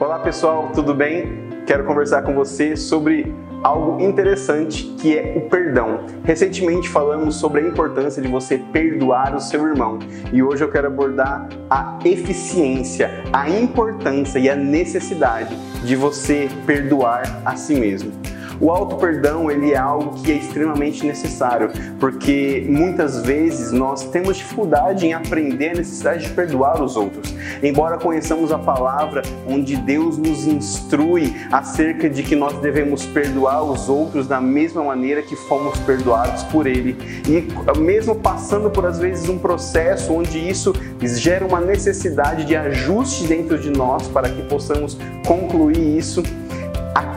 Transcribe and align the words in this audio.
Olá 0.00 0.20
pessoal, 0.20 0.70
tudo 0.72 0.94
bem? 0.94 1.48
Quero 1.66 1.84
conversar 1.84 2.22
com 2.22 2.32
você 2.32 2.76
sobre 2.76 3.34
algo 3.64 4.00
interessante 4.00 4.84
que 4.96 5.18
é 5.18 5.34
o 5.36 5.50
perdão. 5.50 6.06
Recentemente 6.22 6.88
falamos 6.88 7.34
sobre 7.34 7.62
a 7.62 7.64
importância 7.64 8.22
de 8.22 8.28
você 8.28 8.58
perdoar 8.72 9.34
o 9.34 9.40
seu 9.40 9.66
irmão 9.66 9.98
e 10.32 10.40
hoje 10.40 10.62
eu 10.62 10.70
quero 10.70 10.86
abordar 10.86 11.48
a 11.68 11.98
eficiência, 12.04 13.24
a 13.32 13.50
importância 13.50 14.38
e 14.38 14.48
a 14.48 14.54
necessidade 14.54 15.56
de 15.84 15.96
você 15.96 16.48
perdoar 16.64 17.42
a 17.44 17.56
si 17.56 17.74
mesmo. 17.74 18.12
O 18.60 18.72
auto 18.72 18.96
perdão 18.96 19.50
ele 19.50 19.72
é 19.72 19.76
algo 19.76 20.20
que 20.20 20.32
é 20.32 20.34
extremamente 20.34 21.06
necessário, 21.06 21.70
porque 22.00 22.66
muitas 22.68 23.22
vezes 23.22 23.70
nós 23.70 24.04
temos 24.04 24.36
dificuldade 24.36 25.06
em 25.06 25.12
aprender 25.12 25.70
a 25.70 25.74
necessidade 25.74 26.24
de 26.24 26.30
perdoar 26.30 26.82
os 26.82 26.96
outros. 26.96 27.34
Embora 27.62 27.98
conheçamos 27.98 28.50
a 28.50 28.58
palavra 28.58 29.22
onde 29.46 29.76
Deus 29.76 30.18
nos 30.18 30.46
instrui 30.46 31.34
acerca 31.52 32.10
de 32.10 32.22
que 32.22 32.34
nós 32.34 32.58
devemos 32.58 33.06
perdoar 33.06 33.62
os 33.62 33.88
outros 33.88 34.26
da 34.26 34.40
mesma 34.40 34.82
maneira 34.82 35.22
que 35.22 35.36
fomos 35.36 35.78
perdoados 35.80 36.42
por 36.44 36.66
Ele, 36.66 36.96
e 37.28 37.78
mesmo 37.78 38.16
passando 38.16 38.70
por 38.70 38.84
às 38.86 38.98
vezes 38.98 39.28
um 39.28 39.38
processo 39.38 40.12
onde 40.12 40.38
isso 40.38 40.72
gera 41.02 41.46
uma 41.46 41.60
necessidade 41.60 42.44
de 42.44 42.56
ajuste 42.56 43.26
dentro 43.26 43.58
de 43.58 43.70
nós 43.70 44.08
para 44.08 44.28
que 44.28 44.42
possamos 44.42 44.98
concluir 45.26 45.96
isso 45.96 46.22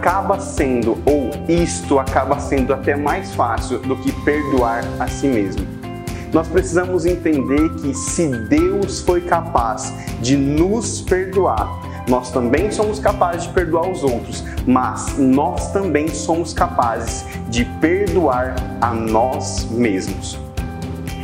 acaba 0.02 0.40
sendo, 0.40 0.98
ou 1.05 1.30
isto 1.48 2.00
acaba 2.00 2.40
sendo 2.40 2.73
até 2.73 2.96
mais 2.96 3.36
fácil 3.36 3.78
do 3.78 3.96
que 3.96 4.12
perdoar 4.23 4.84
a 5.00 5.08
si 5.08 5.28
mesmo. 5.28 5.64
Nós 6.34 6.48
precisamos 6.48 7.05
entender 7.05 7.70
que 7.76 7.94
se 7.94 8.26
Deus 8.26 9.02
foi 9.02 9.22
capaz 9.22 9.94
de 10.20 10.36
nos 10.36 11.02
perdoar, 11.02 11.70
nós 12.09 12.32
também 12.32 12.72
somos 12.72 12.98
capazes 12.98 13.44
de 13.44 13.50
perdoar 13.50 13.92
os 13.92 14.04
outros, 14.04 14.44
mas 14.66 15.20
nós 15.20 15.72
também 15.72 16.08
somos 16.08 16.52
capazes 16.52 17.23
de 17.50 17.64
perdoar 17.80 18.56
a 18.81 18.92
nós 18.95 19.70
mesmos. 19.70 20.50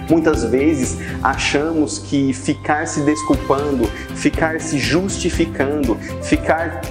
Muitas 0.09 0.45
vezes 0.45 0.97
achamos 1.21 1.99
que 1.99 2.31
ficar 2.33 2.87
se 2.87 3.01
desculpando, 3.01 3.85
ficar 4.15 4.61
se 4.61 4.79
justificando, 4.79 5.97
ficar 6.23 6.81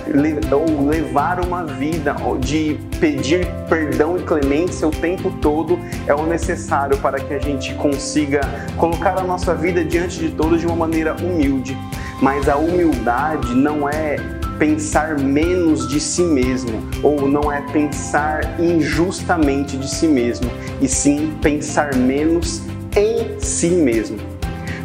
ou 0.52 0.86
levar 0.86 1.40
uma 1.40 1.64
vida 1.64 2.14
de 2.40 2.78
pedir 3.00 3.46
perdão 3.68 4.18
e 4.18 4.22
clemência 4.22 4.86
o 4.86 4.90
tempo 4.90 5.30
todo 5.40 5.78
é 6.06 6.14
o 6.14 6.26
necessário 6.26 6.98
para 6.98 7.18
que 7.18 7.32
a 7.32 7.38
gente 7.38 7.74
consiga 7.74 8.40
colocar 8.76 9.18
a 9.18 9.22
nossa 9.22 9.54
vida 9.54 9.84
diante 9.84 10.18
de 10.18 10.30
todos 10.30 10.60
de 10.60 10.66
uma 10.66 10.76
maneira 10.76 11.14
humilde. 11.14 11.76
Mas 12.20 12.48
a 12.48 12.56
humildade 12.56 13.54
não 13.54 13.88
é 13.88 14.16
pensar 14.58 15.18
menos 15.18 15.86
de 15.86 16.00
si 16.00 16.22
mesmo, 16.22 16.82
ou 17.02 17.28
não 17.28 17.52
é 17.52 17.60
pensar 17.72 18.58
injustamente 18.58 19.76
de 19.76 19.88
si 19.88 20.08
mesmo, 20.08 20.50
e 20.80 20.88
sim 20.88 21.36
pensar 21.42 21.94
menos 21.94 22.62
em 22.96 23.38
si 23.38 23.68
mesmo. 23.68 24.16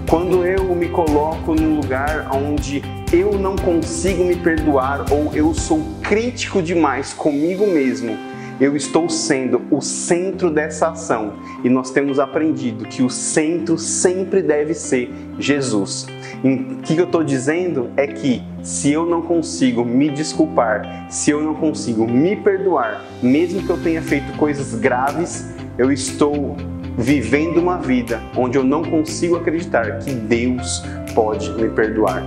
Quando 0.09 0.45
eu 0.45 0.75
me 0.75 0.89
coloco 0.89 1.55
num 1.55 1.77
lugar 1.77 2.29
onde 2.35 2.81
eu 3.13 3.39
não 3.39 3.55
consigo 3.55 4.25
me 4.25 4.35
perdoar 4.35 5.05
ou 5.09 5.33
eu 5.33 5.53
sou 5.53 5.81
crítico 6.01 6.61
demais 6.61 7.13
comigo 7.13 7.65
mesmo, 7.65 8.17
eu 8.59 8.75
estou 8.75 9.09
sendo 9.09 9.61
o 9.71 9.81
centro 9.81 10.51
dessa 10.51 10.89
ação 10.89 11.33
e 11.63 11.69
nós 11.69 11.89
temos 11.89 12.19
aprendido 12.19 12.85
que 12.85 13.01
o 13.01 13.09
centro 13.09 13.77
sempre 13.77 14.41
deve 14.41 14.73
ser 14.73 15.09
Jesus. 15.39 16.05
O 16.43 16.81
que 16.81 16.97
eu 16.97 17.05
estou 17.05 17.23
dizendo 17.23 17.89
é 17.95 18.05
que 18.05 18.43
se 18.61 18.91
eu 18.91 19.05
não 19.05 19.21
consigo 19.21 19.85
me 19.85 20.09
desculpar, 20.09 21.07
se 21.09 21.31
eu 21.31 21.41
não 21.41 21.55
consigo 21.55 22.05
me 22.05 22.35
perdoar, 22.35 23.03
mesmo 23.23 23.63
que 23.63 23.69
eu 23.69 23.81
tenha 23.81 24.01
feito 24.01 24.31
coisas 24.37 24.75
graves, 24.75 25.49
eu 25.77 25.91
estou 25.91 26.57
vivendo 27.01 27.57
uma 27.57 27.77
vida 27.77 28.21
onde 28.37 28.57
eu 28.57 28.63
não 28.63 28.83
consigo 28.83 29.35
acreditar 29.35 29.97
que 29.99 30.11
Deus 30.11 30.83
pode 31.15 31.51
me 31.53 31.67
perdoar. 31.69 32.23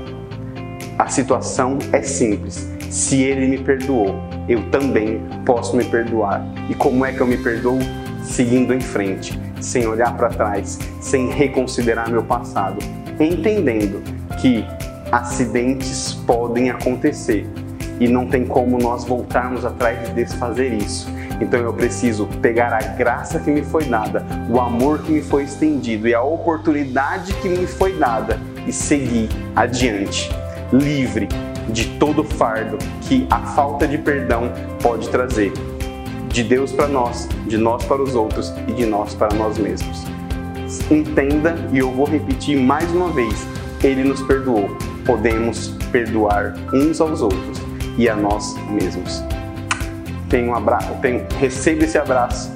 A 0.99 1.07
situação 1.07 1.79
é 1.93 2.03
simples. 2.03 2.69
Se 2.91 3.23
Ele 3.23 3.47
me 3.47 3.59
perdoou, 3.59 4.17
eu 4.49 4.69
também 4.71 5.23
posso 5.47 5.77
me 5.77 5.85
perdoar. 5.85 6.45
E 6.69 6.75
como 6.75 7.05
é 7.05 7.13
que 7.13 7.21
eu 7.21 7.27
me 7.27 7.37
perdoo? 7.37 7.79
Seguindo 8.23 8.75
em 8.75 8.81
frente, 8.81 9.39
sem 9.61 9.87
olhar 9.87 10.17
para 10.17 10.29
trás, 10.29 10.79
sem 11.01 11.29
reconsiderar 11.29 12.11
meu 12.11 12.25
passado, 12.25 12.79
entendendo 13.21 14.03
que 14.41 14.65
acidentes 15.13 16.15
podem 16.27 16.71
acontecer 16.71 17.47
e 18.01 18.09
não 18.09 18.27
tem 18.27 18.45
como 18.45 18.79
nós 18.79 19.05
voltarmos 19.05 19.65
atrás 19.65 20.09
de 20.09 20.15
desfazer 20.15 20.73
isso 20.73 21.07
então 21.41 21.61
eu 21.61 21.73
preciso 21.73 22.27
pegar 22.41 22.73
a 22.73 22.81
graça 22.81 23.41
que 23.41 23.51
me 23.51 23.63
foi 23.63 23.85
dada, 23.85 24.25
o 24.49 24.61
amor 24.61 25.01
que 25.01 25.13
me 25.13 25.23
foi 25.23 25.45
estendido 25.45 26.07
e 26.09 26.15
a 26.15 26.23
oportunidade 26.23 27.35
que 27.35 27.49
me 27.49 27.67
foi 27.67 27.93
dada 27.95 28.39
e 28.67 28.73
seguir 28.73 29.29
adiante, 29.55 30.31
livre 30.73 31.29
de 31.69 31.87
todo 31.99 32.23
fardo 32.23 32.79
que 33.03 33.27
a 33.31 33.41
falta 33.41 33.87
de 33.87 33.99
perdão 33.99 34.53
pode 34.83 35.09
trazer. 35.09 35.53
De 36.29 36.43
Deus 36.43 36.73
para 36.73 36.89
nós, 36.89 37.29
de 37.47 37.57
nós 37.57 37.85
para 37.85 38.03
os 38.03 38.17
outros 38.17 38.53
e 38.67 38.73
de 38.73 38.87
nós 38.87 39.15
para 39.15 39.33
nós 39.37 39.57
mesmos. 39.57 40.05
Entenda 40.91 41.57
e 41.73 41.79
eu 41.79 41.93
vou 41.93 42.07
repetir 42.07 42.59
mais 42.59 42.91
uma 42.91 43.09
vez: 43.11 43.47
Ele 43.85 44.03
nos 44.03 44.21
perdoou. 44.23 44.69
Podemos 45.07 45.69
perdoar 45.93 46.55
uns 46.73 47.01
aos 47.01 47.23
outros 47.23 47.63
e 47.97 48.09
a 48.09 48.17
nós 48.17 48.57
mesmos 48.69 49.23
tenho 50.35 50.51
um 50.51 50.55
abraço, 50.57 50.93
tenho, 51.01 51.25
recebo 51.39 51.85
esse 51.85 51.97
abraço, 51.97 52.53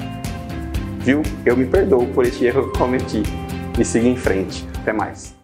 viu? 0.98 1.22
Eu 1.46 1.56
me 1.56 1.64
perdoo 1.64 2.08
por 2.08 2.24
esse 2.24 2.44
erro 2.44 2.72
que 2.72 2.76
cometi 2.76 3.22
e 3.78 3.84
siga 3.84 4.08
em 4.08 4.16
frente. 4.16 4.66
Até 4.80 4.92
mais. 4.92 5.37